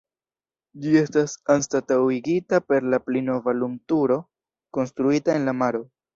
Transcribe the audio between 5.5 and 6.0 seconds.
la maro.